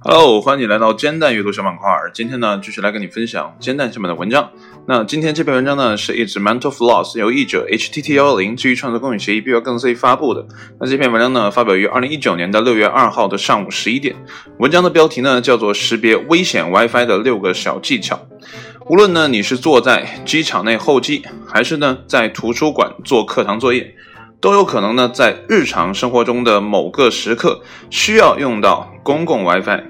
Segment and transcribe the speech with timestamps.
[0.00, 1.88] Hello，欢迎你来到煎蛋阅读小板块。
[2.12, 4.50] 今天呢，继续来跟你分享煎蛋下面的文章。
[4.88, 10.44] 那今天这篇文章呢，是 It's Mental Floss 由译者 HTT 幺零基于创作公允协议 B 幺更 C 发布的。
[10.80, 14.16] 那这篇文章呢，发表于二零一九年的六月二号的上午十一点。
[14.58, 18.26] 文章的标题呢，叫做识别危险 WiFi 的六个小技巧。
[18.86, 23.94] 无论呢，你是坐在机场内候机，还是呢在图书馆做课堂作业，
[24.44, 29.82] 都有可能呢在日常生活中的某个时刻需要用到公共 WiFi。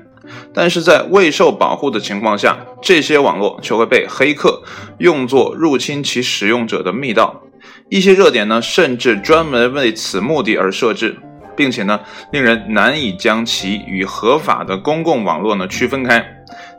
[0.54, 4.62] 但是在未受保护的情况下，这些网络就会被黑客
[4.98, 7.42] 用作入侵其使用者的密道。
[7.90, 11.16] 一些热点呢，甚至专门为此目的而设置，
[11.56, 11.98] 并且呢，
[12.30, 16.24] 令人难以将其与合法的公共网络呢区分开。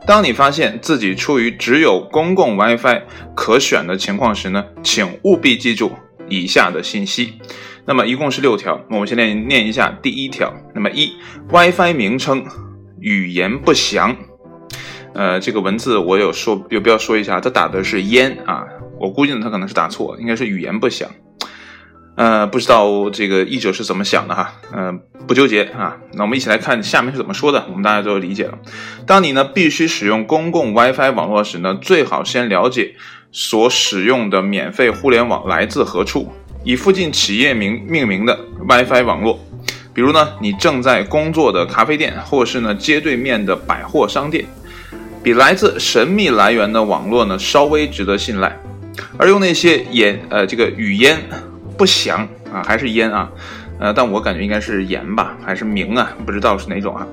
[0.06, 3.02] 当你发现自己处于只有公共 WiFi
[3.34, 5.92] 可选的情况时呢，请务必记住
[6.28, 7.34] 以下的信息。
[7.84, 10.52] 那么一共是六条，那我们先念念一下第一条。
[10.74, 11.12] 那么一
[11.50, 12.44] ，WiFi 名称。
[12.98, 14.16] 语言不详，
[15.14, 18.64] 呃，这个文字我有说有必要说一下，他打的是烟啊，
[18.98, 21.08] 我估计呢他可能是打错，应该是语言不详，
[22.16, 24.98] 呃，不知道这个译者是怎么想的哈，嗯，
[25.28, 28.58] 不纠结啊，那我们一起来看下面是怎么说的，我们大家都理解了。
[29.06, 32.96] 当你呢必须使用公共 WiFi 网络时呢，最好先了解
[33.38, 36.32] 所使用的免费互联网来自何处，
[36.64, 38.34] 以附近企业名命名的
[38.66, 39.38] WiFi 网络。
[39.92, 44.46] 比如呢，你正在工作的咖啡店，或是呢街对面的百货商店，
[45.22, 48.58] 比来自神秘来源的网络呢稍微值得信赖。
[49.18, 51.18] 而用那些言呃这个语言
[51.76, 53.30] 不详啊，还是烟啊，
[53.78, 57.06] 呃，但我感觉应该是言吧，还是名啊，不知道是哪种啊。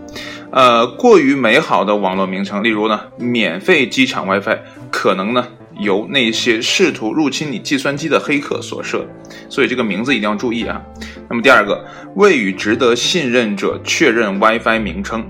[0.52, 5.46] 呃，过于美好的网络名称，例如呢免费机场 WiFi，可能呢。
[5.80, 9.08] 由那些试图入侵你计算机的黑客所设，
[9.50, 10.82] 所以这个名字一定要注意啊。
[11.30, 11.86] 那么第二个，
[12.16, 15.26] 未与值得信任者确认 WiFi 名称。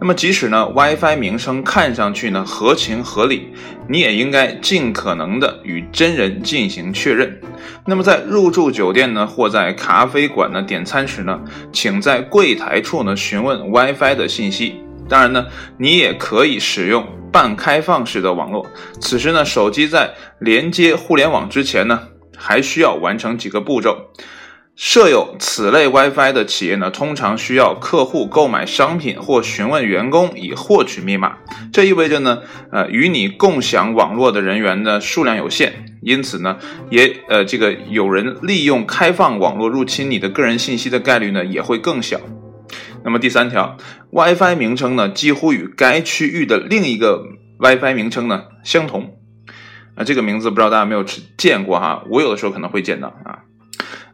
[0.00, 3.48] 那么即使呢 WiFi 名称看上去呢合情合理，
[3.88, 7.40] 你也应该尽可能的与真人进行确认。
[7.84, 11.40] 那么在入住酒店呢或在咖啡馆呢点餐时呢，
[11.72, 14.76] 请在柜台处呢询问 WiFi 的信息。
[15.08, 15.46] 当然呢，
[15.78, 17.06] 你也可以使用。
[17.30, 18.66] 半开放式的网络，
[19.02, 22.00] 此时呢，手机在连接互联网之前呢，
[22.34, 24.08] 还需要完成几个步骤。
[24.74, 31.36] 设有此类 WiFi 的企业呢，通常需要客户购买商品或询问员工以获取密码。
[31.70, 32.38] 这意味着呢，
[32.72, 36.56] 呃，与你共享网络的人员的数量有限，因此呢，
[36.88, 42.18] 也呃，这个有人利用开放网络入侵你的个人信息的概率呢，也会更小。
[43.04, 43.76] 那么第三条
[44.10, 47.24] ，WiFi 名称呢几乎与该区域的另一个
[47.58, 49.18] WiFi 名称呢相同。
[49.94, 51.04] 啊，这个名字不知道大家没有
[51.36, 52.04] 见过哈？
[52.08, 53.40] 我有的时候可能会见到啊。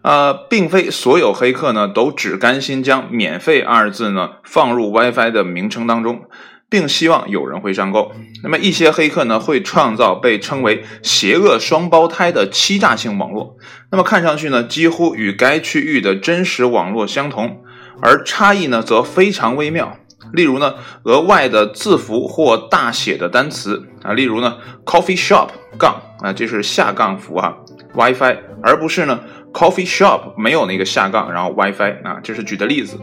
[0.03, 6.25] 呃，并非所有黑客呢都只甘心将“免费”二字呢放入 WiFi 的名称当中，
[6.69, 8.13] 并希望有人会上钩。
[8.43, 13.57] 那么一些黑客呢会创造被称为“邪恶双胞胎”的欺诈性网络，
[13.91, 17.64] 那么看上去呢几乎与该区域的真实网络相同。
[18.01, 19.97] 而差异呢，则非常微妙。
[20.33, 20.75] 例如呢，
[21.05, 27.55] 额外的字符或大写的单词啊，例如呢，coffee shop 杠啊，这是下杠符啊
[27.95, 29.21] ，WiFi，而不是呢
[29.53, 32.99] ，coffee shop 没有那个下杠，然后 WiFi 啊，这是举的例子。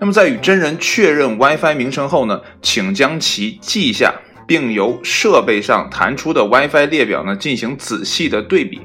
[0.00, 4.14] 那么在与真人确认 WiFi 名称后呢，请将其记下，
[4.48, 8.80] 并由设备上弹出的 WiFi 列表呢进行仔细的对比。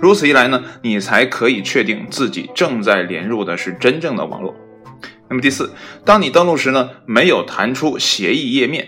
[0.00, 4.54] 如此一来呢，你才可以确定自己正在连入的是真正的网络。
[5.34, 5.68] 那么第四，
[6.04, 8.86] 当你登录时呢，没有弹出协议页面。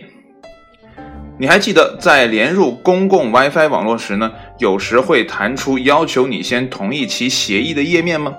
[1.41, 4.31] 你还记得在连入公共 WiFi 网络时呢，
[4.61, 8.33] 有时会弹出要求你先同意其协议的页面吗？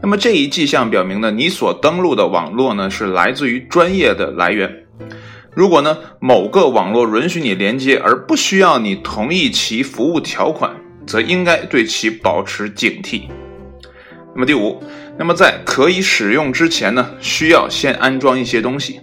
[0.00, 4.84] 那么这一迹象表明呢，你所登录的网络呢是来自于专业的来源。
[5.54, 10.74] 如果呢某个网络允许你连接而不需要你同意其服务条款，
[11.06, 13.24] 则应该对其保持警惕。
[14.34, 14.82] 那么第五，
[15.18, 19.00] 那么在可以使用之前呢，需要先安装一些东西。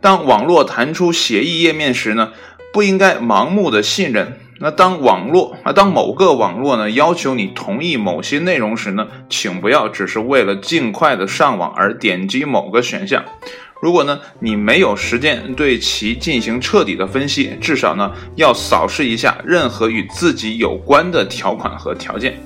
[0.00, 2.32] 当网络弹出协议页面时呢，
[2.72, 4.38] 不应该盲目的信任。
[4.58, 13.24] 那当网络啊，当某个网络呢要求你同意某些内容时呢，请不要只是为了尽快的上网而点击某个选项。
[13.80, 22.40] 如果呢你没有时间对其进行彻底的分析，至少呢要扫视一下任何与自己有关的条款和条件。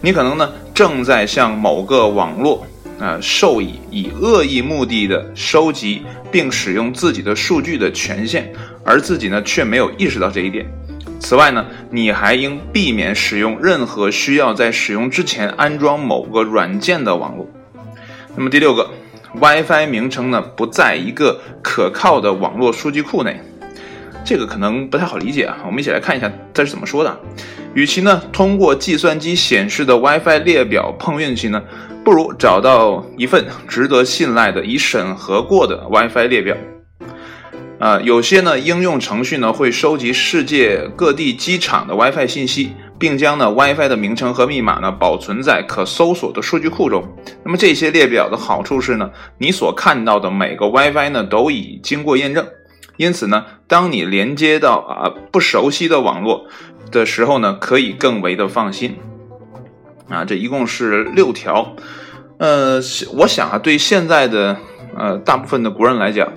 [0.00, 2.66] 你可能呢正在向某个网络
[3.00, 8.52] 啊授予以恶意目的的收集并使用自己的数据的权限，
[8.84, 10.66] 而自己呢却没有意识到这一点。
[11.18, 17.48] 此外呢，你还应避免使用任何需要在使用之前安装某个软件的网络。
[18.36, 18.90] 那么第六个
[19.40, 23.40] ，WiFi 名称呢不在一个可靠的网络数据库内，
[24.26, 25.56] 这个可能不太好理解啊。
[25.64, 27.18] 我们一起来看一下这是怎么说的。
[27.76, 31.62] 与其呢通过计算机显示的 WiFi 列表碰运气呢，
[32.02, 36.56] 不如找到一份值得信赖的、已审核过的 WiFi 列表。
[37.78, 42.72] 呃，有些呢应用程序呢会收集世界各地机场的 WiFi 信息。
[42.98, 47.04] 并将呢 WiFi 的名称和密码呢保存在可搜索的数据库中。
[47.44, 52.46] 那么这些列表的好处是呢，你所看到的每个 WiFi 呢都已经过验证，
[52.96, 56.46] 因此呢，当你连接到啊不熟悉的网络
[56.90, 58.96] 的时候呢，可以更为的放心。
[60.08, 61.74] 啊，这一共是六条。
[62.38, 62.80] 呃，
[63.14, 64.56] 我想啊，对现在的
[64.96, 66.32] 呃大部分的国人来讲，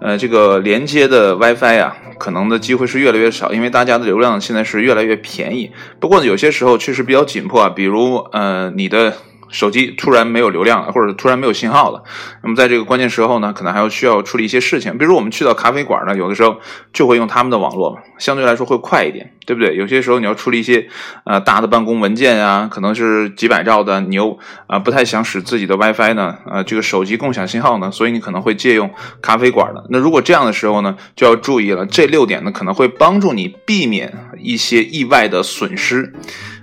[0.00, 1.96] 呃，这个连接的 WiFi 啊。
[2.18, 5.70] 可能的机会是越来越少，因为大家的流量现在是越来越便宜。
[6.00, 9.14] 不过呢，有些时候确实比较紧迫啊，比如呃，你的。
[9.50, 12.02] 手机突然没有流量了，或者突然没有信号了，
[12.42, 14.96] 那么在这个关键时候呢，可能还要需要处理一些事情。
[14.98, 16.56] 比如我们去到咖啡馆呢，有的时候
[16.92, 19.76] 就会用他们的网络，相对来说会快一点，对不对？
[19.76, 20.88] 有些时候你要处理一些
[21.24, 28.90] 呃大的办公文件啊，可能是几百兆的，你又啊不太想使自己的 WiFi 呢，呃这个手机共享信号呢，所以你可能会借用
[29.22, 29.84] 咖啡馆的。
[29.90, 36.14] 那如果这样的时候呢，就要注意了，这六点呢可能会帮助你避免一些意外的损失。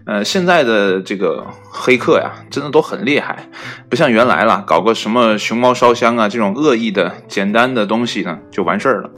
[0.05, 3.49] 呃，现在的这个黑客呀，真的都很厉害，
[3.89, 9.09] 不像原来了，搞个什么熊猫烧香啊这种恶意的简单的东西呢，就完事儿了。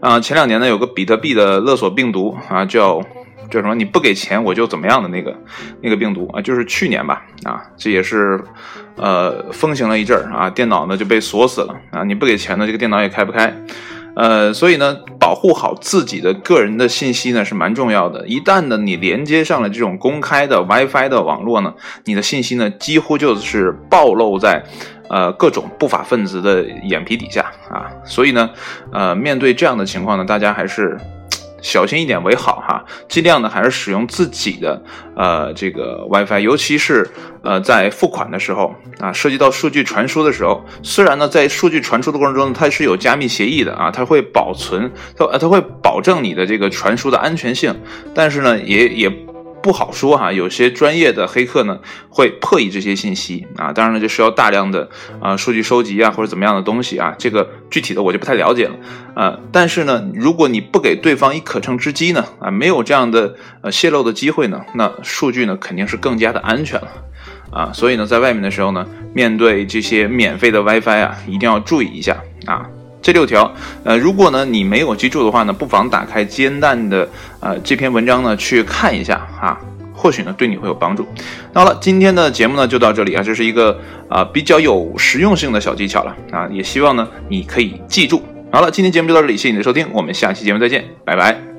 [0.00, 3.00] 啊，前两年呢，有个比特币的勒索病毒啊，叫
[3.50, 3.74] 叫什么？
[3.74, 5.34] 你不给钱我就怎么样的那个
[5.80, 8.38] 那个病毒啊，就是去年吧，啊，这也是
[8.96, 13.56] 呃风行了一阵儿啊，电脑呢就被锁死了啊，你不给钱呢，这个电脑也开不开。
[14.16, 18.26] 呃，所以呢，保护好自己的个人的信息呢是蛮重要的。
[18.26, 21.74] 一旦呢你连接上了这种公开的 WiFi 的网络呢，
[22.04, 24.62] 你的信息呢几乎就是暴露在
[25.08, 27.90] 呃各种不法分子的眼皮底下啊。
[28.04, 28.50] 所以呢，
[28.92, 30.98] 呃，面对这样的情况呢，大家还是。
[31.64, 34.80] 小心一点为好哈，尽量呢还是使用自己的
[35.16, 37.10] 呃这个 WiFi，尤其是
[37.42, 47.74] 呃在付款的时候啊，涉及到数据传输的时候，虽然呢在数据传输的过程中它是有加密协议的啊，它会保存它它会保证你的这个传输的安全性，
[48.14, 49.33] 但是呢也也。
[49.64, 51.80] 不好说哈，有些专业的黑客呢
[52.10, 54.90] 会破译这些信息啊，当然了，就需要大量的
[55.22, 58.76] 啊数据收集啊或者怎么样的东西啊，这个具体的我就不太了解了
[59.14, 59.40] 啊。
[59.50, 66.88] 但是呢，如果你不给对方以可乘之机呢啊，没有这样的呃泄露的机会呢，那数据呢肯定是更加的安全了
[67.50, 67.72] 啊。
[67.72, 72.68] 所以呢，在外面的时候呢，面对这些免费的 WiFi 啊，一定要注意一下啊。
[73.04, 73.54] 这六条，
[73.84, 77.06] 呃，如果呢你没有记住的话呢，不妨打开煎蛋的
[77.38, 79.60] 呃这篇文章呢去看一下啊，
[79.92, 81.06] 或许呢对你会有帮助。
[81.52, 83.78] 那好了，今天的节目呢就到这里啊，这是一个
[84.08, 88.22] 啊比较有实用性的小技巧了啊，也希望呢你可以记住。
[88.50, 91.53] 好了，今天节目就到这里，谢谢你的收听，我们下期节目再见，拜拜。